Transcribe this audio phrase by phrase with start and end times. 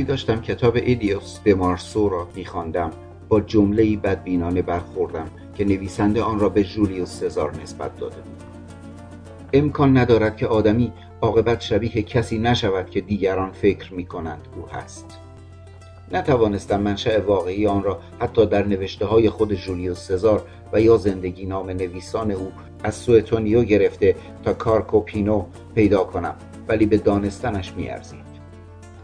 [0.00, 2.90] وقتی داشتم کتاب ایدیوس دمارسو را میخواندم
[3.28, 8.42] با جمله بدبینانه برخوردم که نویسنده آن را به جولیوس سزار نسبت داده بود.
[9.52, 15.18] امکان ندارد که آدمی عاقبت شبیه کسی نشود که دیگران فکر می کنند او هست.
[16.12, 21.46] نتوانستم منشأ واقعی آن را حتی در نوشته های خود جولیوس سزار و یا زندگی
[21.46, 22.52] نام نویسان او
[22.84, 26.34] از سوئتونیو گرفته تا کارکوپینو پیدا کنم
[26.68, 28.19] ولی به دانستنش میارزید.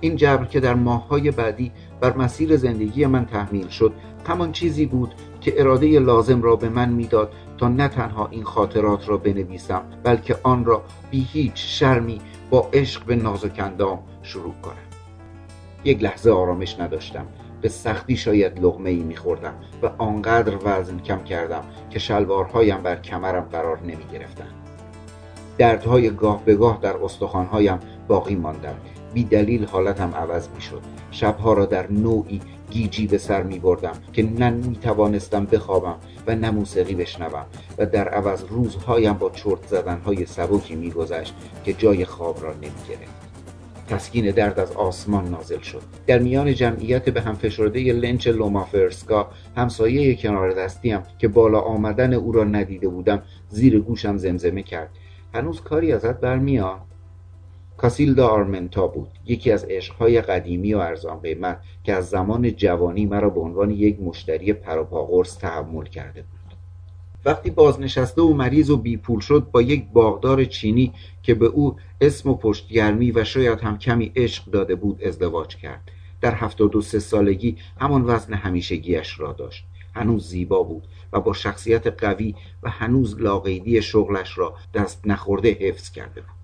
[0.07, 3.93] این جبر که در ماههای بعدی بر مسیر زندگی من تحمیل شد
[4.29, 9.09] همان چیزی بود که اراده لازم را به من می‌داد تا نه تنها این خاطرات
[9.09, 14.87] را بنویسم بلکه آن را بی هیچ شرمی با عشق به نازک اندام شروع کنم
[15.85, 17.27] یک لحظه آرامش نداشتم
[17.61, 23.45] به سختی شاید لغمه ای میخوردم و آنقدر وزن کم کردم که شلوارهایم بر کمرم
[23.53, 24.49] قرار نمی گرفتن.
[25.59, 31.53] دردهای گاه به گاه در استخوانهایم باقی ماندند بی دلیل حالتم عوض می شد شبها
[31.53, 36.51] را در نوعی گیجی به سر می بردم که نه می توانستم بخوابم و نه
[36.51, 37.47] موسیقی بشنوم
[37.79, 42.83] و در عوض روزهایم با چرت زدنهای سبکی می گذشت که جای خواب را نمی
[42.89, 43.27] گرفت
[43.89, 45.83] تسکین درد از آسمان نازل شد.
[46.07, 52.33] در میان جمعیت به هم فشرده لنچ لومافرسکا همسایه کنار دستیم که بالا آمدن او
[52.33, 54.91] را ندیده بودم زیر گوشم زمزمه کرد.
[55.35, 56.96] هنوز کاری ازت برمیاد؟
[57.77, 59.09] کاسیلدا آرمنتا بود.
[59.27, 64.01] یکی از عشقهای قدیمی و ارزان قیمت که از زمان جوانی مرا به عنوان یک
[64.01, 66.37] مشتری پروپاقرص تحمل کرده بود.
[67.25, 70.93] وقتی بازنشسته و مریض و بیپول شد با یک باغدار چینی
[71.23, 75.91] که به او اسم و پشتگرمی و شاید هم کمی عشق داده بود ازدواج کرد.
[76.21, 79.65] در هفتاد و سه سالگی همان وزن همیشگیش را داشت.
[79.95, 85.91] هنوز زیبا بود و با شخصیت قوی و هنوز لاقیدی شغلش را دست نخورده حفظ
[85.91, 86.36] کرده بود.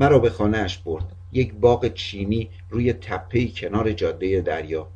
[0.00, 1.12] مرا به خانهاش برد.
[1.32, 4.86] یک باغ چینی روی تپهی کنار جاده دریا.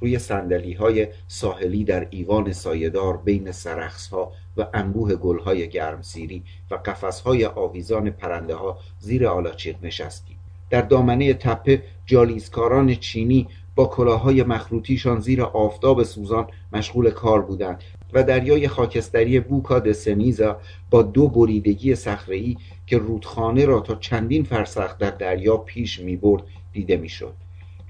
[0.00, 6.42] روی سندلی های ساحلی در ایوان سایدار بین سرخص ها و انبوه گل های گرمسیری
[6.70, 10.36] و قفس های آویزان پرنده ها زیر آلاچیق نشستیم
[10.70, 17.82] در دامنه تپه جالیزکاران چینی با کلاهای مخروطیشان زیر آفتاب سوزان مشغول کار بودند
[18.12, 20.60] و دریای خاکستری بوکا سنیزا
[20.90, 22.56] با دو بریدگی صخره‌ای
[22.90, 26.42] که رودخانه را تا چندین فرسخ در دریا پیش می برد
[26.72, 27.34] دیده می‌شد.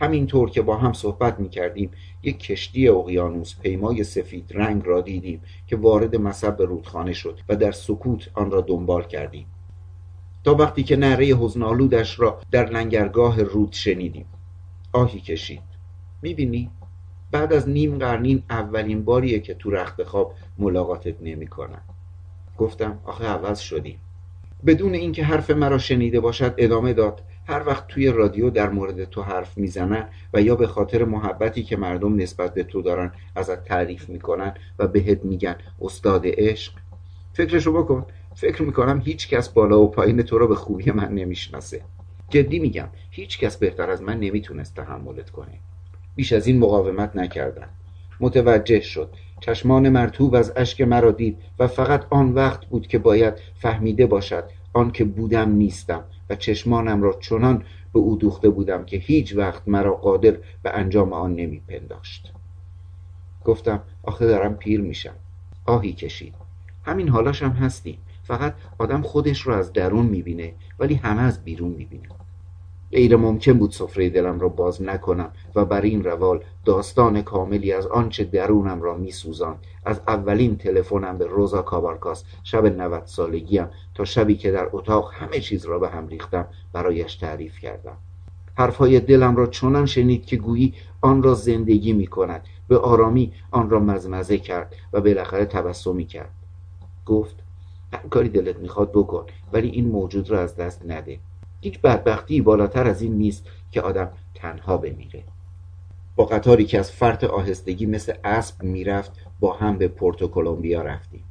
[0.00, 1.91] همینطور که با هم صحبت می کردیم
[2.22, 7.72] یک کشتی اقیانوس پیمای سفید رنگ را دیدیم که وارد مصب رودخانه شد و در
[7.72, 9.47] سکوت آن را دنبال کردیم.
[10.44, 14.27] تا وقتی که نره حزنالودش را در لنگرگاه رود شنیدیم.
[14.93, 15.62] آهی کشید.
[16.22, 16.71] می‌بینی؟
[17.31, 21.83] بعد از نیم قرنین اولین باریه که تو رخت خواب ملاقاتت نمی‌کنم.
[22.59, 23.99] گفتم آخه عوض شدیم.
[24.66, 27.22] بدون اینکه حرف مرا شنیده باشد ادامه داد.
[27.47, 31.76] هر وقت توی رادیو در مورد تو حرف می‌زنن و یا به خاطر محبتی که
[31.76, 36.72] مردم نسبت به تو دارن ازت تعریف می‌کنن و بهت میگن استاد عشق
[37.32, 38.06] فکرشو بکن.
[38.34, 41.81] فکر می‌کنم هیچ کس بالا و پایین تو رو به خوبی من نمی‌شناسه.
[42.28, 45.59] جدی میگم هیچ کس بهتر از من نمی‌تونست تحملت کنه.
[46.16, 47.69] بیش از این مقاومت نکردم
[48.21, 49.09] متوجه شد.
[49.41, 54.45] چشمان مرتوب از اشک مرا دید و فقط آن وقت بود که باید فهمیده باشد
[54.73, 59.63] آن که بودم نیستم و چشمانم را چنان به او دوخته بودم که هیچ وقت
[59.67, 62.33] مرا قادر به انجام آن نمیپنداشت.
[63.45, 65.15] گفتم آخه دارم پیر میشم.
[65.66, 66.34] آهی کشید.
[66.84, 72.09] همین حالاشم هستی فقط آدم خودش رو از درون می‌بینه ولی همه از بیرون می‌بینه.
[72.92, 77.87] غیر ممکن بود سفره دلم را باز نکنم و بر این روال داستان کاملی از
[77.87, 84.37] آنچه درونم را میسوزان از اولین تلفنم به روزا کابارکاس شب 90 سالگیم تا شبی
[84.37, 87.97] که در اتاق همه چیز را به هم ریختم برایش تعریف کردم.
[88.54, 93.71] حرفهای دلم را چنان شنید که گویی آن را زندگی می کند به آرامی آن
[93.71, 96.31] را مزمزه کرد و بالاخره تبسمی کرد.
[97.07, 97.37] گفت
[97.92, 101.19] هر کاری دلت می‌خواد بکن ولی این موجود را از دست نده.
[101.60, 105.24] هیچ بدبختی بالاتر از این نیست که آدم تنها بمیره.
[106.16, 111.24] با قطاری که از فرط آهستگی مثل اسب می‌رفت با هم به پورتوکولومبیا رفتیم.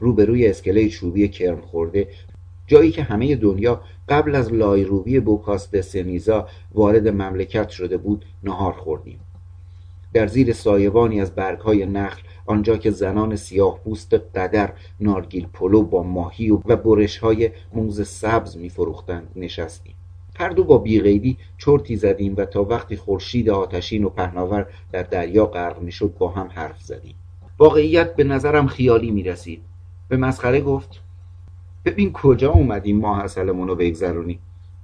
[0.00, 2.08] روبروی اسکله چوبی کرم خورده
[2.66, 9.20] جایی که همه دنیا قبل از لایروبی بوکاست سنیزا وارد مملکت شده بود نهار خوردیم.
[10.16, 16.02] در زیر سایوانی از برگهای نخل آنجا که زنان سیاه پوست قدر نارگیل پلو با
[16.02, 19.94] ماهی و برش های موز سبز میفروختند نشستیم.
[20.36, 25.46] هر دو با بیغیبی چرتی زدیم و تا وقتی خورشید آتشین و پهناور در دریا
[25.46, 27.14] غرق می‌شد با هم حرف زدیم.
[27.58, 29.62] واقعیت به نظرم خیالی می رسید
[30.08, 31.00] به مسخره گفت
[31.84, 34.38] ببین کجا اومدیم ما حسلمون رو بگذرونیم.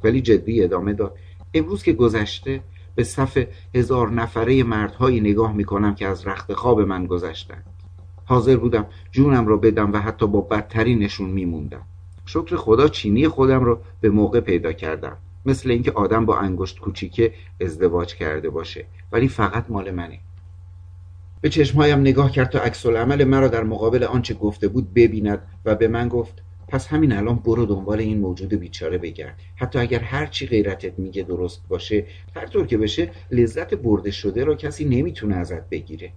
[0.05, 1.15] ولی جدی ادامه داد
[1.55, 2.61] امروز که گذشته
[2.95, 3.39] به صف
[3.75, 7.65] هزار نفره مردهایی نگاه می‌کنم که از رخت خواب من گذشتند.
[8.25, 11.83] حاضر بودم جونم را بدم و حتی با بدترینشون میموندم.
[12.27, 15.17] شکر خدا چینی خودم را به موقع پیدا کردم.
[15.47, 18.85] مثل اینکه آدم با انگشت کوچیکه ازدواج کرده باشه.
[19.13, 20.19] ولی فقط مال منه.
[21.41, 25.75] به چشمهایم نگاه کرد تا عکس العمل مرا در مقابل آنچه گفته بود ببیند و
[25.75, 26.43] به من گفت
[26.73, 29.39] پس همین الان برو دنبال این موجود بیچاره بگرد.
[29.57, 32.05] حتی اگر هر چی غیرتت میگه درست باشه
[32.37, 36.13] هر طور که بشه لذت برده شده را کسی نمی‌تونه ازت بگیره.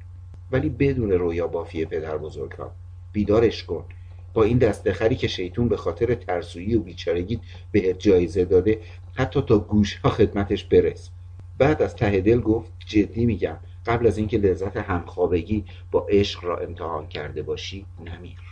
[0.51, 2.71] ولی بدون رویا بافی پدر بزرگها
[3.13, 3.85] بیدارش کن.
[4.33, 7.39] با این دستخری که شیطون به خاطر ترسویی و بیچارگیت
[7.71, 8.79] بهت جایزه داده
[9.15, 11.09] حتی تا گوش ها خدمتش برس.
[11.57, 16.57] بعد از ته دل گفت جدی میگم قبل از اینکه لذت همخوابگی با عشق را
[16.57, 18.44] امتحان کرده باشی نمیر.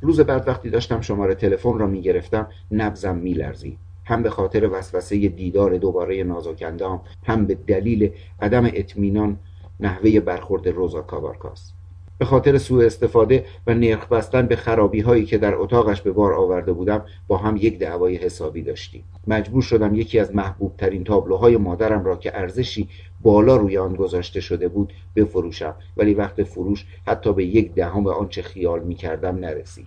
[0.00, 3.78] روز بعد وقتی داشتم شماره تلفن را می‌گرفتم نبزم میلرزید.
[4.04, 8.10] هم به خاطر وسوسه دیدار دوباره نازکندام هم به دلیل
[8.40, 9.38] عدم اطمینان
[9.80, 11.72] نحوه برخورد روزا کابارکاس
[12.20, 16.34] به خاطر سوء استفاده و نرخ بستن به خرابی هایی که در اتاقش به بار
[16.34, 19.04] آورده بودم با هم یک دعوای حسابی داشتیم.
[19.26, 22.88] مجبور شدم یکی از محبوب ترین تابلوهای مادرم را که ارزشی
[23.22, 25.74] بالا روی آن گذاشته شده بود بفروشم.
[25.96, 29.86] ولی وقت فروش حتی به یک دهم آنچه خیال می کردم نرسید.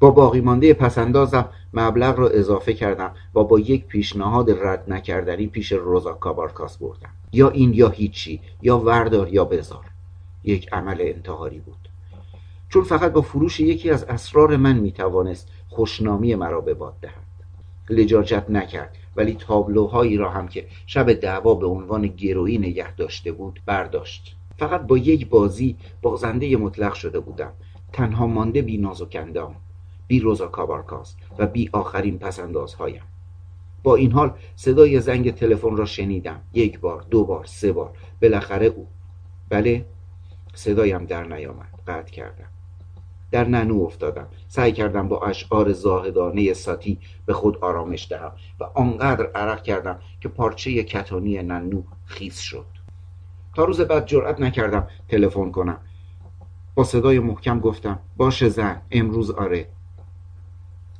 [0.00, 5.72] با باقی مانده پسندازم مبلغ را اضافه کردم و با یک پیشنهاد رد نکردنی پیش
[5.72, 7.10] روزا کابارکاس بردم.
[7.32, 9.93] یا این یا هیچی یا وردار یا بزار.
[10.44, 11.88] یک عمل انتحاری بود.
[12.68, 17.24] چون فقط با فروش یکی از اسرار من می‌توانست خوشنامی مرا به باد دهد.
[17.90, 23.60] لجاجت نکرد ولی تابلوهایی را هم که شب دعوا به عنوان گرویی نگه داشته بود
[23.66, 24.36] برداشت.
[24.58, 27.52] فقط با یک بازی بازنده مطلق شده بودم.
[27.92, 29.56] تنها مانده بی ناز و کندام
[30.06, 33.02] بی روزا کابارکاس و بی آخرین پسندازهایم.
[33.82, 36.40] با این حال صدای زنگ تلفن را شنیدم.
[36.52, 37.90] یک بار دو بار سه بار.
[38.22, 38.86] بالاخره او.
[39.48, 39.84] بله؟
[40.54, 41.68] صدایم در نیامد.
[41.86, 42.48] قطع کردم.
[43.30, 44.26] در ننو افتادم.
[44.48, 50.28] سعی کردم با اشعار زاهدانه ساتی به خود آرامش دهم و آنقدر عرق کردم که
[50.28, 52.66] پارچه کتانی ننو خیس شد.
[53.56, 55.78] تا روز بعد جرأت نکردم تلفن کنم.
[56.74, 59.68] با صدای محکم گفتم باشه زن امروز آره.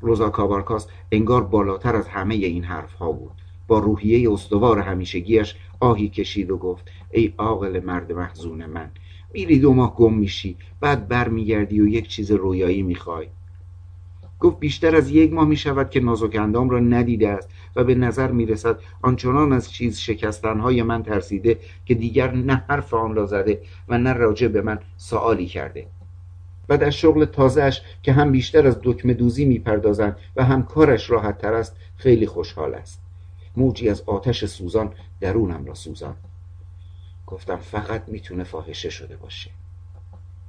[0.00, 3.33] روزا کابارکاس انگار بالاتر از همه این حرف ها بود.
[3.67, 8.91] با روحیه استوار همیشگیش آهی کشید و گفت ای عاقل مرد محزون من
[9.35, 10.57] میری دو ماه گم میشی.
[10.81, 13.27] بعد برمیگردی و یک چیز رویایی می‌خوای.
[14.41, 18.31] گفت بیشتر از یک ماه می‌شود که نازک اندام را ندیده است و به نظر
[18.31, 23.99] می‌رسد آنچنان از چیز شکستنهای من ترسیده که دیگر نه حرف آن را زده و
[23.99, 25.87] نه راجع به من سوالی کرده.
[26.69, 31.38] و در شغل تازهش که هم بیشتر از دکمه دوزی می‌پردازند و هم کارش راحت
[31.38, 33.00] تر است خیلی خوشحال است.
[33.57, 36.14] موجی از آتش سوزان درونم را سوزان
[37.35, 39.50] گفتم فقط می‌تونه فاحشه شده باشه.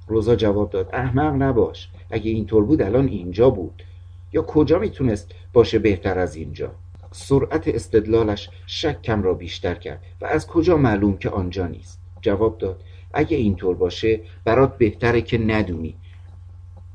[0.07, 1.89] روزا جواب داد احمق نباش.
[2.11, 3.83] اگه اینطور بود الان اینجا بود.
[4.33, 6.71] یا کجا می‌تونست باشه بهتر از اینجا؟
[7.11, 10.03] سرعت استدلالش شکم را بیشتر کرد.
[10.21, 15.37] و از کجا معلوم که آنجا نیست؟ جواب داد اگه اینطور باشه برات بهتره که
[15.37, 15.95] ندونی.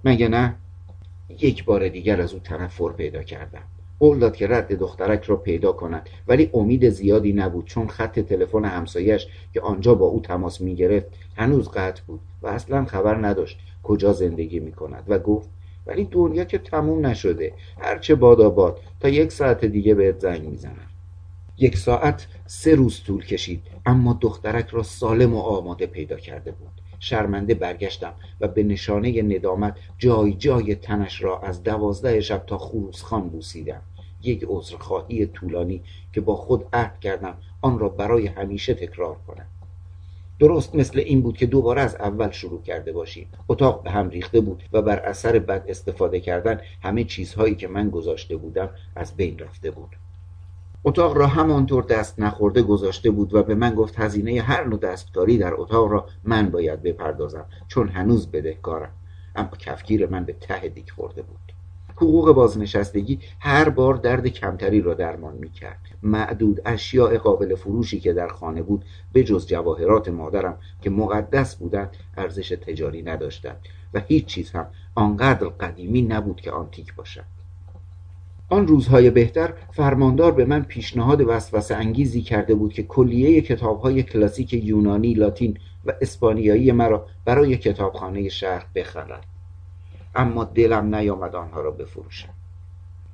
[0.04, 0.54] مگه نه؟
[1.28, 3.62] یک بار دیگر از او تنفر پیدا کردم.
[4.00, 6.08] قول داد که رد دخترک را پیدا کند.
[6.28, 11.06] ولی امید زیادی نبود چون خط تلفن همسایش که آنجا با او تماس می گرفت
[11.36, 15.48] هنوز قطع بود و اصلا خبر نداشت کجا زندگی می کند و گفت
[15.86, 20.86] ولی دنیا که تموم نشده هرچه باد آباد تا یک ساعت دیگه بهت زنگ می‌زنم.
[21.58, 26.70] یک ساعت سه روز طول کشید اما دخترک را سالم و آماده پیدا کرده بود.
[27.00, 32.58] شرمنده برگشتم و به نشانه ندامت جای جای تنش را از دوازده شب تا
[33.02, 33.82] خان بوسیدم.
[34.22, 39.46] یک عذرخواهی طولانی که با خود عهد کردم آن را برای همیشه تکرار کنم.
[40.38, 43.28] درست مثل این بود که دوباره از اول شروع کرده باشیم.
[43.48, 47.90] اتاق به هم ریخته بود و بر اثر بد استفاده کردن همه چیزهایی که من
[47.90, 49.96] گذاشته بودم از بین رفته بود.
[50.84, 55.38] اتاق را همانطور دست نخورده گذاشته بود و به من گفت هزینه هر نوع دستکاری
[55.38, 58.92] در اتاق را من باید بپردازم چون هنوز بدهکارم.
[59.36, 61.39] اما کفگیر من به ته دیگ خورده بود.
[62.00, 68.12] حقوق بازنشستگی هر بار درد کمتری را درمان می کرد معدود اشیاء قابل فروشی که
[68.12, 73.56] در خانه بود به جز جواهرات مادرم که مقدس بودند ارزش تجاری نداشتند
[73.94, 77.24] و هیچ چیز هم آنقدر قدیمی نبود که آنتیک باشد.
[78.48, 84.52] آن روزهای بهتر فرماندار به من پیشنهاد وسوسه انگیزی کرده بود که کلیه کتابهای کلاسیک
[84.52, 89.39] یونانی، لاتین و اسپانیایی مرا برای کتابخانه شهر بخرد.
[90.14, 92.28] اما دلم نیامد آنها را بفروشم.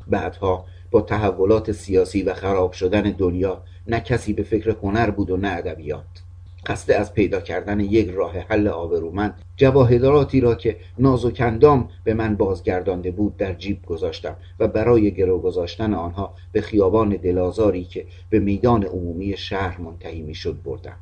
[0.06, 5.36] بعدها با تحولات سیاسی و خراب شدن دنیا نه کسی به فکر هنر بود و
[5.36, 6.22] نه ادبیات.
[6.66, 13.10] قصد از پیدا کردن یک راه حل آبرومند جواهراتی را که نازکندام به من بازگردانده
[13.10, 18.84] بود در جیب گذاشتم و برای گرو گذاشتن آنها به خیابان دلازاری که به میدان
[18.84, 20.96] عمومی شهر منتهی می‌شد بردم.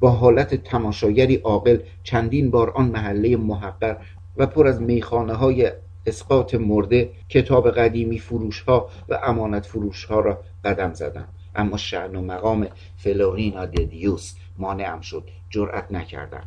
[0.00, 3.96] با حالت تماشاگری عاقل چندین بار آن محله محقر
[4.36, 5.72] و پر از میخانه های
[6.06, 12.16] اسقاط مرده کتاب قدیمی فروش ها و امانت فروش ها را قدم زدم اما شعن
[12.16, 12.66] و مقام
[12.96, 16.44] فلورینا ددیوس مانعم شد جرأت نکردم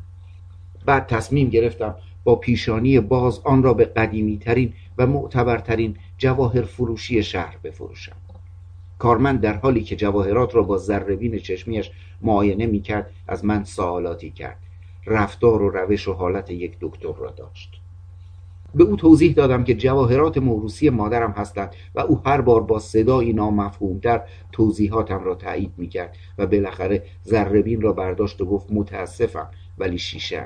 [0.85, 7.23] بعد تصمیم گرفتم با پیشانی باز آن را به قدیمی ترین و معتبرترین جواهر فروشی
[7.23, 8.15] شهر بفروشم.
[8.99, 11.91] کارمند در حالی که جواهرات را با ذربین چشمیش
[12.21, 14.57] معاینه می‌کرد از من سوالاتی کرد.
[15.05, 17.78] رفتار و روش و حالت یک دکتر را داشت.
[18.75, 23.33] به او توضیح دادم که جواهرات موروسی مادرم هستند و او هر بار با صدایی
[23.33, 24.21] نامفهومتر
[24.51, 29.47] توضیحاتم را تایید می‌کرد و بالاخره ذربین را برداشت و گفت متاسفم
[29.77, 30.45] ولی شیشه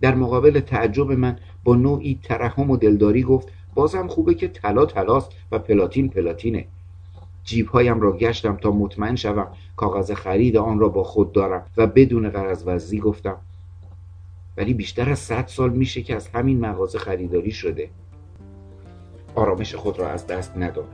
[0.00, 5.30] در مقابل تعجب من با نوعی ترحم و دلداری گفت بازم خوبه که طلا طلاست
[5.52, 6.66] و پلاتین پلاتینه.
[7.44, 12.30] جیبهایم را گشتم تا مطمئن شوم کاغذ خرید آن را با خود دارم و بدون
[12.30, 13.36] قرض گفتم
[14.58, 17.90] ولی بیشتر از صد سال میشه که از همین مغازه خریداری شده.
[19.34, 20.88] آرامش خود را از دست نداد.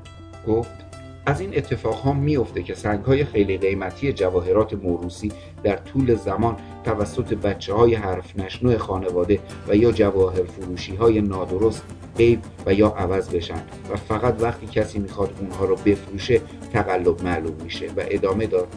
[0.46, 0.84] گفت
[1.26, 6.56] از این اتفاق ها میفته که سنگ های خیلی قیمتی جواهرات موروسی در طول زمان
[6.84, 11.84] توسط بچه های حرف نشنو خانواده و یا جواهر فروشی های نادرست
[12.16, 16.40] قیب و یا عوض بشن و فقط وقتی کسی می‌خواد اونها رو بفروشه
[16.72, 18.68] تقلب معلوم میشه و ادامه داد.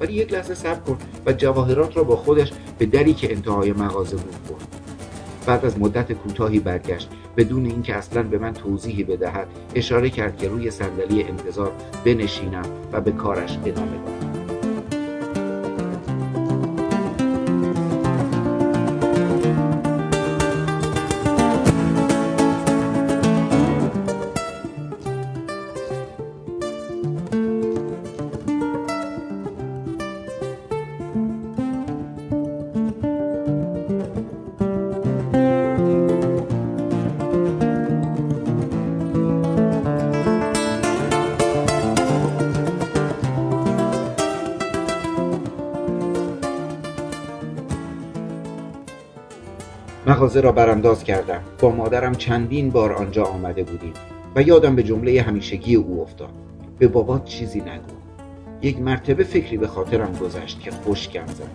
[0.00, 4.16] ولی یک لحظه صبر کن و جواهرات را با خودش به دری که انتهای مغازه
[4.16, 4.68] بود برد.
[5.46, 10.48] بعد از مدت کوتاهی برگشت بدون اینکه اصلا به من توضیحی بدهد اشاره کرد که
[10.48, 11.72] روی صندلی انتظار
[12.04, 14.17] بنشینم و به کارش ادامه داد.
[50.18, 51.42] مغازه را برانداز کردم.
[51.60, 53.92] با مادرم چندین بار آنجا آمده بودیم
[54.36, 56.28] و یادم به جمله همیشگی او افتاد.
[56.78, 57.94] به بابات چیزی نگو.
[58.62, 61.50] یک مرتبه فکری به خاطرم گذشت که خوشکم زد.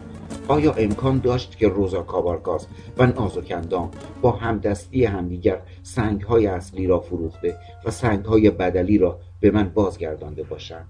[0.48, 2.68] آیا امکان داشت که روزا کابارگاز
[2.98, 3.92] و نازکندام
[4.22, 10.88] با همدستی همدیگر سنگهای اصلی را فروخته و سنگهای بدلی را به من بازگردانده باشند؟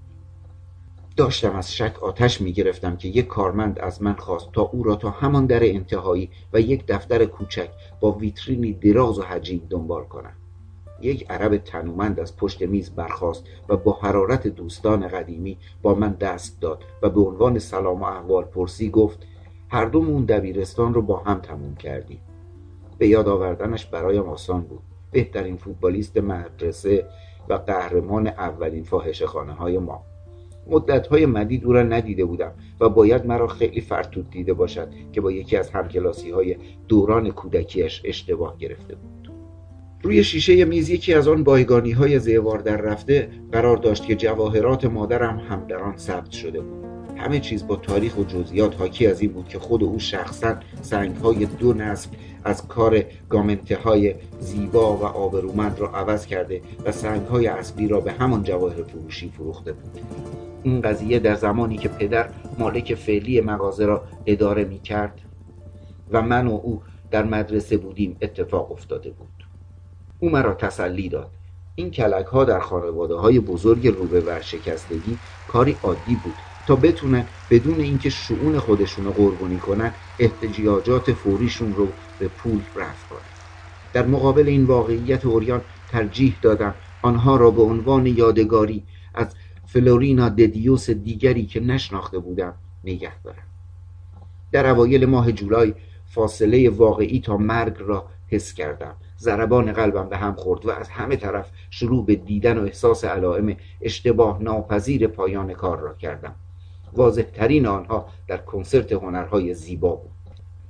[1.15, 4.96] داشتم از شک آتش می گرفتم که یک کارمند از من خواست تا او را
[4.96, 10.34] تا همان در انتهایی و یک دفتر کوچک با ویترینی دراز و حجیم دنبال کنم.
[11.01, 16.62] یک عرب تنومند از پشت میز برخاست و با حرارت دوستان قدیمی با من دست
[16.62, 19.20] داد و به عنوان سلام و احوال پرسی گفت
[19.70, 22.20] هر دومون دبیرستان رو با هم تموم کردیم.
[22.98, 24.82] به یاد آوردنش برایم آسان بود.
[25.12, 27.08] بهترین فوتبالیست مدرسه
[27.50, 30.03] و قهرمان اولین فاحشه خانه های ما.
[31.10, 35.32] های مدید او را ندیده بودم و باید مرا خیلی فرتود دیده باشد که با
[35.32, 36.55] یکی از همکلاسی های
[36.88, 39.32] دوران کودکیش اشتباه گرفته بود.
[40.01, 44.86] روی شیشه میز یکی از آن بایگانی های زیوار در رفته قرار داشت که جواهرات
[44.86, 46.92] مادرم هم در آن ثبت شده بود.
[47.24, 51.15] همه چیز با تاریخ و جزئیات حاکی از این بود که خود او شخصا سنگ
[51.15, 52.10] های دو نسل
[52.44, 58.00] از کار گامنته های زیبا و آبرومند را عوض کرده و سنگ های اصلی را
[58.00, 60.00] به همان جواهر فروشی فروخته بود.
[60.63, 65.22] این قضیه در زمانی که پدر مالک فعلی مغازه را اداره می کرد
[66.12, 69.48] و من و او در مدرسه بودیم اتفاق افتاده بود.
[70.20, 71.30] او مرا تسلی داد.
[71.75, 77.79] این کلک ها در خانواده های بزرگ روبه ورشکستگی کاری عادی بود تا بتونن بدون
[77.79, 81.88] اینکه شعون خودشون رو قربانی کنن احتجاجات فوریشون رو
[82.20, 83.20] به پول رفت کنن
[83.93, 89.27] در مقابل این واقعیت اوریان ترجیح دادم آنها را به عنوان یادگاری از
[89.67, 92.53] فلورینا ددیوس دیگری که نشناخته بودم
[92.84, 93.43] نگه دارم
[94.51, 95.74] در اوایل ماه جولای
[96.05, 98.96] فاصله واقعی تا مرگ را حس کردم.
[99.20, 103.55] ضربان قلبم به هم خورد و از همه طرف شروع به دیدن و احساس علائم
[103.82, 106.36] اشتباه ناپذیر پایان کار را کردم.
[106.97, 110.12] واضح ترین آنها در کنسرت هنرهای زیبا بود.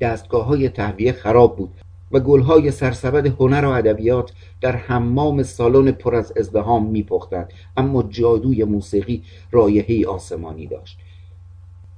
[0.02, 1.74] دستگاه های تهویه خراب بود
[2.12, 8.64] و گلهای سرسبد هنر و ادبیات در حمام سالن پر از ازدهام میپختند اما جادوی
[8.64, 10.98] موسیقی رایحه آسمانی داشت.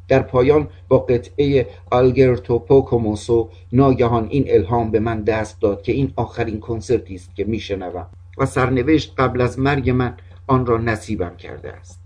[0.08, 6.14] در پایان با قطعه آلگرتو پوکوموسو ناگهان این الهام به من دست داد که این
[6.16, 10.18] آخرین کنسرتی است که میشنوم و سرنوشت قبل از مرگ من
[10.48, 12.05] آن را نصیبم کرده است.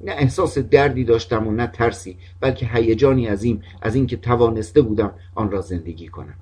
[0.00, 5.50] نه احساس دردی داشتم و نه ترسی بلکه هیجانی عظیم از اینکه توانسته بودم آن
[5.50, 6.34] را زندگی کنم.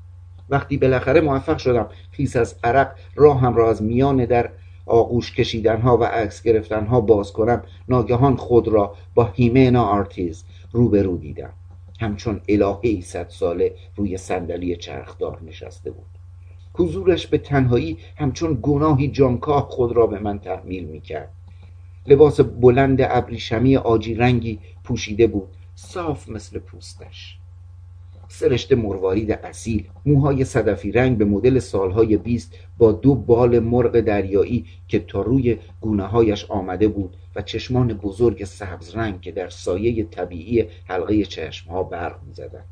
[0.51, 4.51] وقتی بالاخره موفق شدم خیس از عرق راهم را از میان در
[4.87, 11.53] آغوش کشیدنها و عکس گرفتنها باز کنم ناگهان خود را با هیمنا آرتیز روبرو دیدم.
[12.01, 16.07] همچون الهه صد ساله روی صندلی چرخدار نشسته بود.
[16.75, 21.31] حضورش به تنهایی همچون گناهی جانکاه خود را به من تحمیل می‌کرد.
[22.09, 27.39] لباس بلند ابریشمی آجی رنگی پوشیده بود صاف مثل پوستش.
[28.29, 34.67] سرشت مروارید اصیل موهای صدفی رنگ به مدل سالهای بیست با دو بال مرغ دریایی
[34.89, 40.05] که تا روی گونه هایش آمده بود و چشمان بزرگ سبز رنگ که در سایه
[40.05, 42.65] طبیعی حلقه چشمها برق می‌زدند.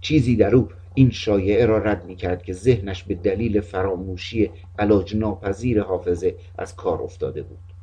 [0.00, 5.16] چیزی در او این شایعه را رد می کرد که ذهنش به دلیل فراموشی علاج
[5.16, 7.73] ناپذیر حافظه از کار افتاده بود.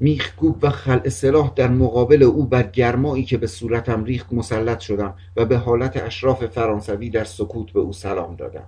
[0.00, 5.14] میخکوب و خلع سلاح در مقابل او بر گرمایی که به صورتم ریخت مسلط شدم
[5.36, 8.66] و به حالت اشراف فرانسوی در سکوت به او سلام دادم.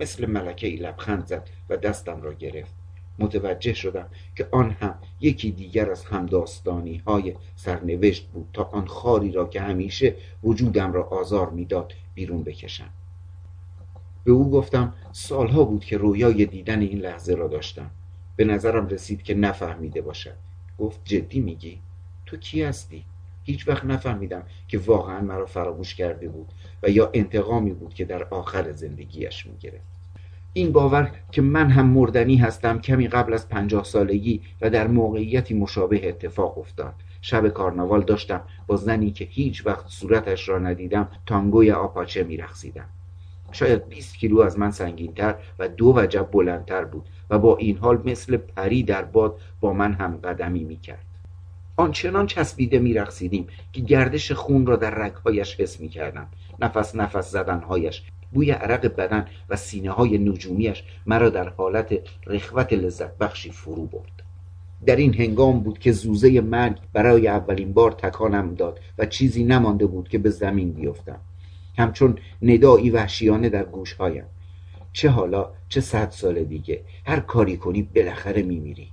[0.00, 2.74] مثل ملکه ای لبخند زد و دستم را گرفت.
[3.18, 9.32] متوجه شدم که آن هم یکی دیگر از همداستانی های سرنوشت بود تا آن خاری
[9.32, 12.90] را که همیشه وجودم را آزار می‌داد بیرون بکشم.
[14.24, 17.90] به او گفتم سالها بود که رویای دیدن این لحظه را داشتم.
[18.36, 20.36] به نظرم رسید که نفهمیده باشد.
[20.78, 21.80] گفت جدی میگی؟
[22.26, 23.04] تو کی هستی؟
[23.44, 26.48] هیچ وقت نفهمیدم که واقعا مرا فراموش کرده بود
[26.82, 29.92] و یا انتقامی بود که در آخر زندگیش می‌گرفت.
[30.52, 35.54] این باور که من هم مردنی هستم کمی قبل از پنجاه سالگی و در موقعیتی
[35.54, 36.94] مشابه اتفاق افتاد.
[37.20, 42.88] شب کارناوال داشتم با زنی که هیچ وقت صورتش را ندیدم تانگوی آپاچه میرقصیدم.
[43.52, 47.08] شاید 20 کیلو از من سنگینتر و دو وجب بلندتر بود.
[47.32, 51.04] و با این حال مثل پری در باد با من هم قدمی می‌کرد.
[51.76, 56.26] آنچنان چسبیده میرقصیدیم که گردش خون را در رگهایش حس می‌کردم.
[56.60, 63.18] نفس نفس زدنهایش بوی عرق بدن و سینه های نجومیش مرا در حالت رخوت لذت
[63.18, 64.22] بخشی فرو برد.
[64.86, 69.86] در این هنگام بود که زوزه مرگ برای اولین بار تکانم داد و چیزی نمانده
[69.86, 71.18] بود که به زمین بیفتم.
[71.78, 74.24] همچون ندایی وحشیانه در گوشهایم.
[74.92, 76.80] چه حالا چه صد سال دیگه.
[77.06, 78.88] هر کاری کنی بالاخره میمیری.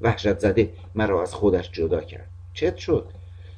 [0.00, 2.28] وحشت زده مرا از خودش جدا کرد.
[2.54, 3.10] چت شد.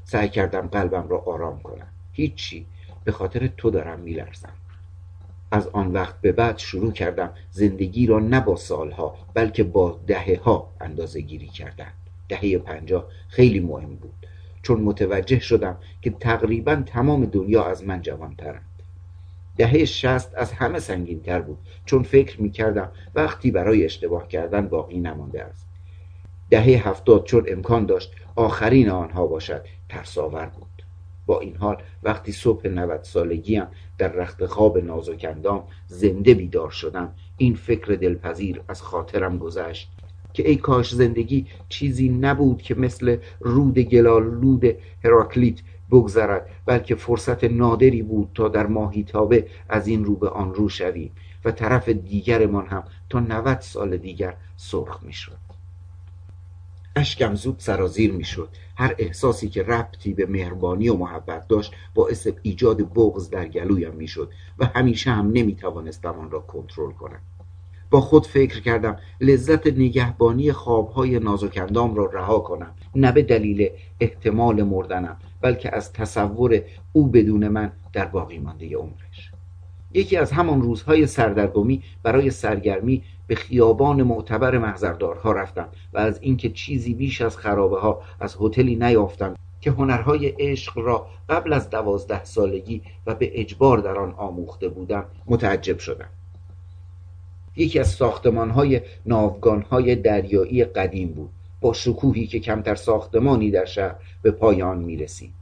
[0.04, 1.86] سعی کردم قلبم را آرام کنم.
[2.12, 2.66] هیچی.
[3.04, 4.52] به خاطر تو دارم میلرزم.
[5.50, 10.40] از آن وقت به بعد شروع کردم زندگی را نه با سالها بلکه با دهه
[10.44, 11.92] ها اندازه گیری کردن.
[12.28, 14.26] دهه پنجاه خیلی مهم بود.
[14.62, 18.73] چون متوجه شدم که تقریبا تمام دنیا از من جوانترند
[19.56, 21.58] دهه شست از همه سنگین تر بود.
[21.84, 25.66] چون فکر می کردم وقتی برای اشتباه کردن باقی نمانده است.
[26.50, 30.74] دهه هفتاد چون امکان داشت آخرین آنها باشد ترساور بود.
[31.26, 33.66] با این حال وقتی صبح نود سالگیم
[33.98, 39.90] در رخت خواب نازکندام زنده بیدار شدم این فکر دلپذیر از خاطرم گذشت
[40.32, 44.64] که ای کاش زندگی چیزی نبود که مثل رود گلالود
[45.04, 45.58] هراکلیت
[45.90, 51.10] بگذرد بلکه فرصت نادری بود تا در ماهیتابه از این رو به آن رو شویم
[51.44, 55.36] و طرف دیگرمان هم تا نود سال دیگر سرخ می‌شد.
[56.96, 58.48] اشکم زود سرازیر می‌شد.
[58.76, 64.30] هر احساسی که ربطی به مهربانی و محبت داشت باعث ایجاد بغض در گلویم می‌شد
[64.58, 67.20] و همیشه هم نمی‌توانستم آن را کنترل کنم.
[67.94, 72.74] با خود فکر کردم لذت نگهبانی خوابهای نازکندام را رها کنم.
[72.94, 73.68] نه به دلیل
[74.00, 76.60] احتمال مردنم بلکه از تصور
[76.92, 79.30] او بدون من در باقی مانده عمرش.
[79.92, 86.50] یکی از همان روزهای سردرگمی برای سرگرمی به خیابان معتبر محضردارها رفتم و از اینکه
[86.50, 92.24] چیزی بیش از خرابه ها از هتلی نیافتم که هنرهای عشق را قبل از دوازده
[92.24, 96.08] سالگی و به اجبار در آن آموخته بودم متعجب شدم.
[97.56, 101.30] یکی از ساختمانهای ناوگانهای دریایی قدیم بود.
[101.60, 105.32] با شکوهی که کمتر ساختمانی در شهر به پایان می رسید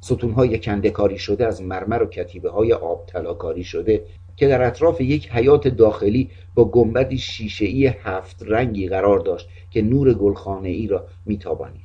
[0.00, 4.04] ستونهای کندکاری شده از مرمر و کتیبه های آب کاری شده
[4.36, 10.14] که در اطراف یک حیات داخلی با گنبدی شیشهای هفت رنگی قرار داشت که نور
[10.14, 11.82] گلخانه ای را میتابانید.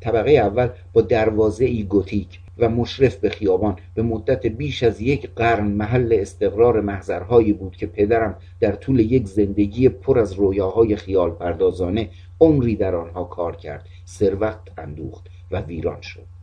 [0.00, 3.76] طبقه اول با دروازه ای گوتیک و مشرف به خیابان.
[3.94, 9.26] به مدت بیش از یک قرن محل استقرار محضرهایی بود که پدرم در طول یک
[9.26, 12.08] زندگی پر از رویاهای خیال پردازانه
[12.40, 13.86] عمری در آنها کار کرد.
[14.06, 16.36] ثروت اندوخت و ویران شد.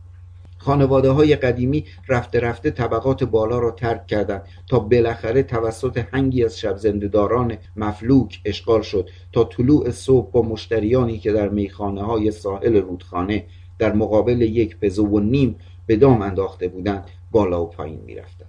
[0.64, 6.60] خانواده های قدیمی رفته رفته طبقات بالا را ترک کردند تا بالاخره توسط هنگی از
[6.60, 12.76] شب زندهداران مفلوک اشغال شد تا طلوع صبح با مشتریانی که در میخانه های ساحل
[12.76, 13.46] رودخانه
[13.80, 18.48] در مقابل یک پزو و نیم به دام انداخته بودند بالا و پایین می‌رفتند.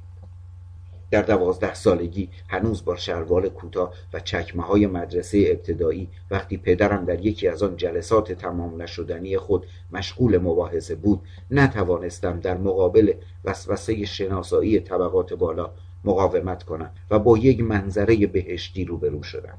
[1.10, 7.26] در دوازده سالگی هنوز با شلوار کوتاه و چکمه های مدرسه ابتدایی وقتی پدرم در
[7.26, 11.20] یکی از آن جلسات تمام نشدنی خود مشغول مباحثه بود
[11.50, 13.12] نتوانستم در مقابل
[13.44, 15.70] وسوسه شناسایی طبقات بالا
[16.04, 19.58] مقاومت کنم و با یک منظره بهشتی روبرو شدم.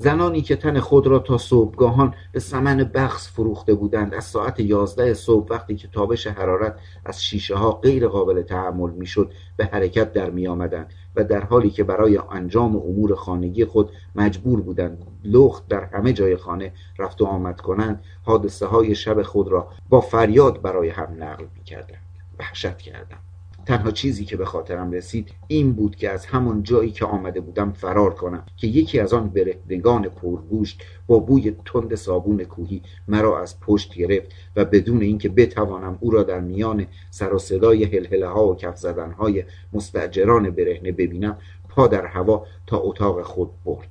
[0.00, 5.14] زنانی که تن خود را تا صبحگاهان به سمن بخص فروخته بودند از ساعت یازده
[5.14, 10.30] صبح وقتی که تابش حرارت از شیشه ها غیر قابل تحمل می‌شد به حرکت در
[10.30, 15.84] می آمدند و در حالی که برای انجام امور خانگی خود مجبور بودند لخت در
[15.84, 20.88] همه جای خانه رفت و آمد کنند حادثه های شب خود را با فریاد برای
[20.88, 22.02] هم نقل می کردند
[22.38, 23.18] وحشت کردم
[23.68, 27.72] تنها چیزی که به خاطرم رسید این بود که از همان جایی که آمده بودم
[27.72, 33.60] فرار کنم که یکی از آن برهنگان پرگوشت با بوی تند صابون کوهی مرا از
[33.60, 38.48] پشت گرفت و بدون اینکه بتوانم او را در میان سر و صدای هلهله ها
[38.48, 43.90] و کف زدن های مستجران برهنه ببینم پا در هوا تا اتاق خود برد.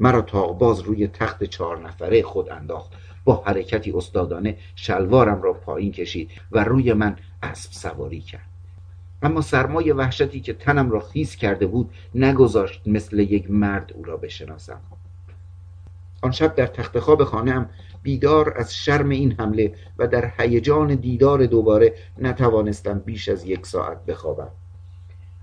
[0.00, 2.92] مرا باز روی تخت چهار نفره خود انداخت.
[3.24, 8.55] با حرکتی استادانه شلوارم را پایین کشید و روی من اسب سواری کرد.
[9.22, 14.16] اما سرمای وحشتی که تنم را خیز کرده بود نگذاشت مثل یک مرد او را
[14.16, 14.80] بشناسم.
[16.22, 17.68] آن شب در تخت خواب خانهام
[18.02, 24.04] بیدار از شرم این حمله و در هیجان دیدار دوباره نتوانستم بیش از یک ساعت
[24.04, 24.50] بخوابم.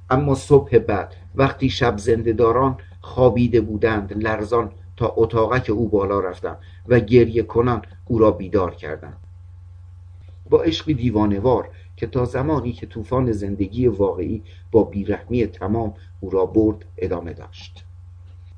[0.09, 6.57] اما صبح بعد وقتی شب زندهداران خوابیده بودند لرزان تا اتاقک او بالا رفتم
[6.87, 9.13] و گریه کنان او را بیدار کردم.
[10.53, 16.45] با عشقی دیوانوار که تا زمانی که طوفان زندگی واقعی با بیرحمی تمام او را
[16.45, 17.85] برد ادامه داشت.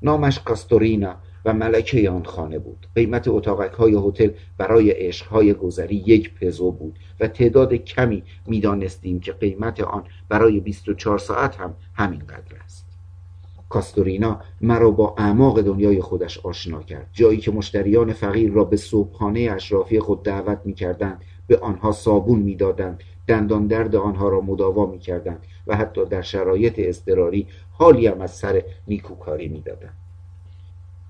[0.02, 2.88] نامش کاستورینا و ملکه آن خانه بود.
[2.96, 9.20] قیمت اتاقک های هتل برای عشق های گذری یک پزو بود و تعداد کمی می‌دانستیم
[9.20, 12.86] که قیمت آن برای 24 ساعت هم همینقدر است.
[13.70, 17.10] کاستورینا مرا با اعماق دنیای خودش آشنا کرد.
[17.14, 23.00] جایی که مشتریان فقیر را به صبحانه اشرافی خود دعوت می‌کردند به آنها صابون می‌دادند
[23.28, 28.32] دندان درد آنها را مداوا می کردند و حتی در شرایط اضطراری حالی هم از
[28.32, 29.94] سر نیکوکاری می دادند.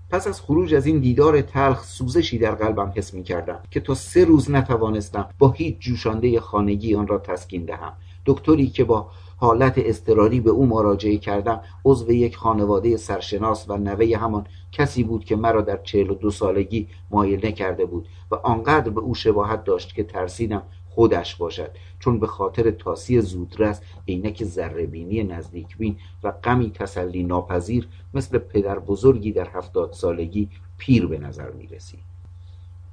[0.09, 3.93] پس از خروج از این دیدار تلخ سوزشی در قلبم حس می کردم که تا
[3.93, 7.93] سه روز نتوانستم با هیچ جوشانده خانگی آن را تسکین دهم
[8.25, 11.61] دکتری که با حالت اضطراری به او مراجعه کردم.
[11.85, 16.31] عضو یک خانواده سرشناس و نوه همان کسی بود که مرا در چهل و دو
[16.31, 21.71] سالگی مایل کرده بود و آنقدر به او شباهت داشت که ترسیدم خودش باشد.
[21.99, 29.31] چون به خاطر تاسی زودرس عینک ذرهبینی نزدیکبین و غمی تسلی ناپذیر مثل پدر بزرگی
[29.31, 31.99] در هفتاد سالگی پیر به نظر می رسید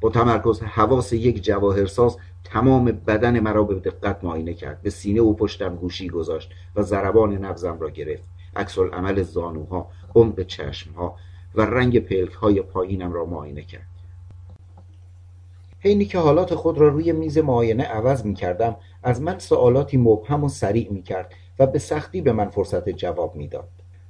[0.01, 5.35] با تمرکز حواس یک جواهرساز تمام بدن مرا به دقت معاینه کرد به سینه و
[5.35, 11.17] پشتم گوشی گذاشت و ضربان نبزم را گرفت عکس عمل زانوها عمق چشمها
[11.55, 13.87] و رنگ پلک های پایینم را معاینه کرد
[15.81, 20.45] حینی که حالات خود را روی میز معاینه عوض می کردم از من سوالاتی مبهم
[20.45, 23.69] و سریع می کرد و به سختی به من فرصت جواب می‌داد.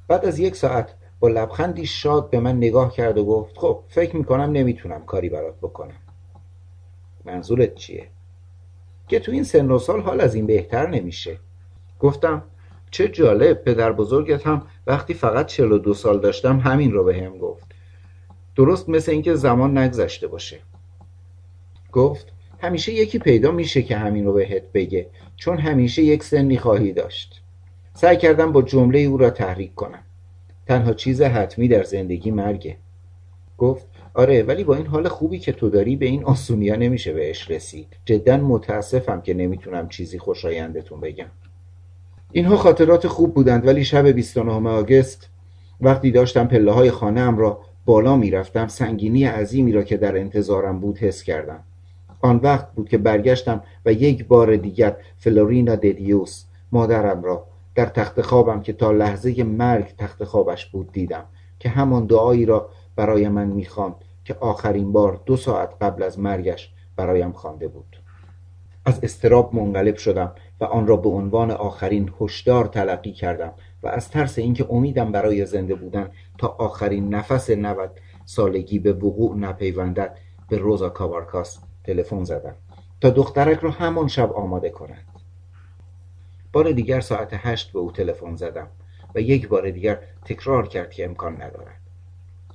[0.09, 4.17] بعد از یک ساعت با لبخندی شاد به من نگاه کرد و گفت خب فکر
[4.17, 5.97] می کنم نمی‌تونم کاری برات بکنم
[7.25, 8.09] منظورت چیه؟
[9.13, 11.39] که تو این سن و سال حال از این بهتر نمیشه.
[12.01, 12.43] گفتم
[12.91, 17.67] چه جالب پدر بزرگت هم وقتی فقط 42 سال داشتم همین رو به هم گفت.
[18.57, 20.59] درست مثل اینکه زمان نگذشته باشه.
[21.93, 26.93] گفت همیشه یکی پیدا میشه که همین رو بهت بگه چون همیشه یک سنی خواهی
[26.93, 27.43] داشت.
[27.95, 30.03] سعی کردم با جمله او را تحریک کنم.
[30.67, 32.77] تنها چیز حتمی در زندگی مرگه.
[33.59, 37.51] گفت آره ولی با این حال خوبی که تو داری به این آسونیا نمیشه بهش
[37.51, 37.97] رسید.
[38.05, 41.31] جدا متاسفم که نمی‌تونم چیزی خوشایندتون بگم.
[42.33, 45.29] اینها خاطرات خوب بودند ولی شب 29 آگست
[45.81, 50.99] وقتی داشتم پله های خانه را بالا می‌رفتم سنگینی عظیمی را که در انتظارم بود
[50.99, 51.61] حس کردم.
[52.21, 58.21] آن وقت بود که برگشتم و یک بار دیگر فلورینا ددیوس مادرم را در تخت
[58.21, 61.25] خوابم که تا لحظه مرگ تخت خوابش بود دیدم
[61.59, 66.73] که همان دعایی را برای من می‌خواند که آخرین بار دو ساعت قبل از مرگش
[66.97, 68.03] برایم خوانده بود.
[68.85, 73.53] از استراب منقلب شدم و آن را به عنوان آخرین هشدار تلقی کردم
[73.83, 77.91] و از ترس اینکه امیدم برای زنده بودن تا آخرین نفس نود
[78.25, 82.55] سالگی به وقوع نپیوندد به روزا کابارکاس تلفن زدم
[83.01, 85.07] تا دخترک را همان شب آماده کند.
[86.53, 88.69] بار دیگر ساعت هشت به او تلفن زدم
[89.15, 91.82] و یک بار دیگر تکرار کرد که امکان ندارد.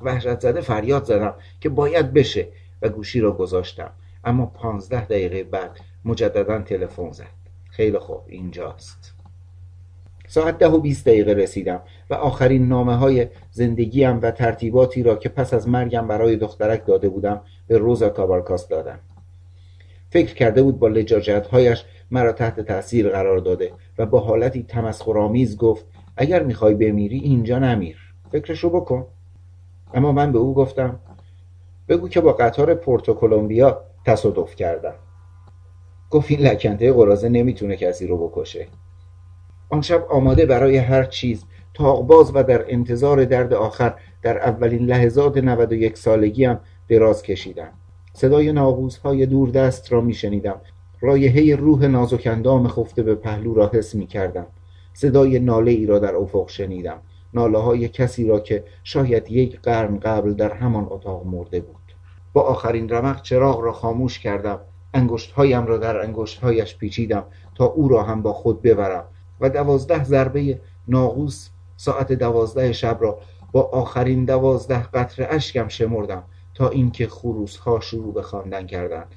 [0.02, 2.48] وحشت زده فریاد زدم که باید بشه
[2.82, 3.92] و گوشی را گذاشتم.
[4.24, 7.26] اما پانزده دقیقه بعد مجددا تلفن زد.
[7.72, 9.14] خیلی خوب اینجاست.
[10.28, 15.30] ساعت ده و بیست دقیقه رسیدم و آخرین نامه های زندگیم و ترتیباتی را که
[15.30, 19.00] پس از مرگم برای دخترک داده بودم به روزا کابارکاس دادم.
[20.10, 20.94] فکر کرده بود با
[21.52, 25.86] هایش مرا تحت تاثیر قرار داده و با حالتی تمسخرآمیز گفت
[26.18, 27.98] اگر می‌خوای بمیری اینجا نمیر.
[28.32, 29.06] فکرشو بکن.
[29.93, 31.00] اما من به او گفتم
[31.89, 34.93] بگو که با قطار پورتوکولومبیا تصادف کردم.
[36.10, 38.67] گفت این لکنته قرازه نمی‌تونه کسی رو بکشه.
[39.69, 45.38] آن شب آماده برای هر چیز تاغباز و در انتظار درد آخر در اولین لحظات
[45.38, 47.71] 91 سالگیم دراز کشیدم.
[48.13, 50.62] صدای دور دست را میشنیدم.
[51.02, 54.47] رایحه روح نازکندام خفته به پهلو را حس می کردم
[54.93, 57.02] صدای ناله ای را در افق شنیدم.
[57.34, 61.76] ناله های کسی را که شاید یک قرن قبل در همان اتاق مرده بود.
[62.34, 64.60] با آخرین رمق چراغ را خاموش کردم.
[65.36, 67.24] هایم را در انگشتهایش پیچیدم
[67.56, 69.04] تا او را هم با خود ببرم
[69.42, 73.20] و دوازده ضربه ناقوس ساعت دوازده شب را
[73.52, 79.08] با آخرین دوازده قطر اشکم شمردم تا اینکه خروس ها شروع به خواندن کردند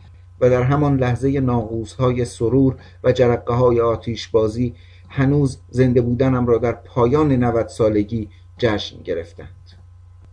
[0.40, 4.74] و در همان لحظه ناقوس های سرور و جرقه های آتیش بازی
[5.12, 9.70] هنوز زنده بودنم را در پایان نوت سالگی جشن گرفتند.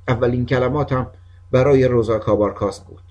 [0.08, 1.08] اولین کلماتم
[1.52, 3.02] برای روزا کابارکاست بود.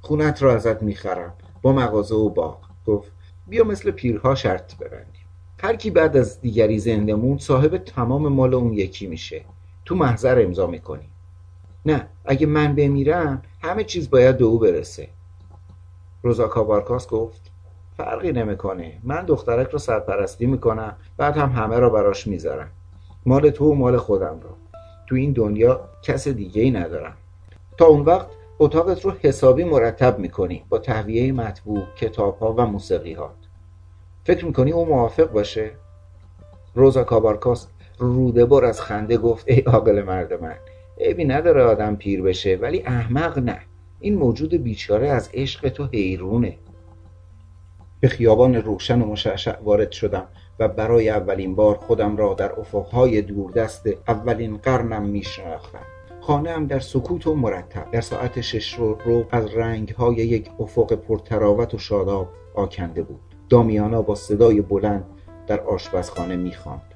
[0.00, 1.34] خونت را ازت می‌خرم.
[1.62, 2.58] با مغازه و باغ.
[2.86, 3.12] گفت
[3.46, 5.24] بیا مثل پیرها شرط ببندیم.
[5.62, 9.44] هر کی بعد از دیگری زنده موند صاحب تمام مال اون یکی میشه.
[9.84, 11.08] تو محضر امضا می‌کنی.
[11.86, 15.08] نه اگه من بمیرم همه چیز باید به او برسه.
[16.22, 17.50] روزا کابارکاس گفت
[17.96, 18.92] فرقی نمی‌کنه.
[19.02, 22.70] من دخترک رو سرپرستی می‌کنم بعد هم همه را براش می‌ذارم.
[23.26, 24.50] مال تو و مال خودم رو.
[25.08, 27.16] تو این دنیا کس دیگه ای ندارم.
[27.78, 28.26] تا اون وقت
[28.58, 33.30] اتاقت رو حسابی مرتب می‌کنی با تهویه مطبوع کتاب ها و موسیقی ها
[34.24, 35.70] فکر می‌کنی او موافق باشه؟
[36.74, 37.66] روزا کابارکاس
[37.98, 40.54] روده بر از خنده گفت ای عاقل مرد من
[41.00, 43.58] عیبی نداره آدم پیر بشه ولی احمق نه.
[44.00, 46.56] این موجود بیچاره از عشق تو حیرونه.
[48.04, 50.26] به خیابان روشن و مشعشع وارد شدم
[50.58, 55.84] و برای اولین بار خودم را در افقهای دوردست اولین قرنم میشناختم
[56.20, 57.90] خانه هم در سکوت و مرتب.
[57.90, 63.20] در ساعت شش رو, رو از رنگهای یک افق پرتراوت و شاداب آکنده بود.
[63.48, 65.04] دامیانا با صدای بلند
[65.46, 66.94] در آشپزخانه می‌خواند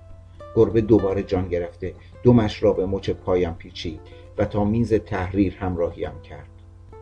[0.57, 4.01] گربه دوباره جان گرفته دومش را به مچ پایم پیچید
[4.38, 6.49] و تا میز تحریر همراهیم کرد.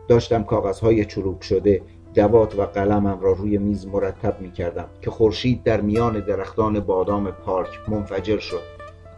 [0.07, 1.81] داشتم کاغذهای چروک شده
[2.17, 7.31] دوات و قلمم را روی میز مرتب می کردم که خورشید در میان درختان بادام
[7.31, 8.61] پارک منفجر شد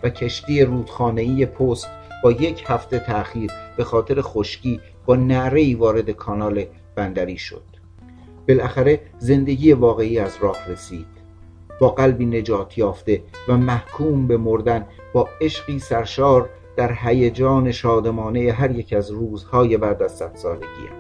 [0.04, 1.88] و کشتی رودخانه‌ای پست
[2.24, 7.64] با یک هفته تأخیر به خاطر خشکی با نعره وارد کانال بندری شد.
[8.48, 11.08] بالاخره زندگی واقعی از راه رسید.
[11.80, 18.72] با قلبی نجات یافته و محکوم به مردن با عشقی سرشار در هیجان شادمانه هر
[18.72, 20.99] یک از روزهای بعد از صد سالگیم